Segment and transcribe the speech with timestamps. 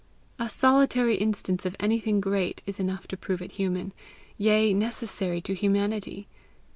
[0.39, 3.93] A solitary instance of anything great is enough to prove it human,
[4.35, 6.27] yea necessary to humanity.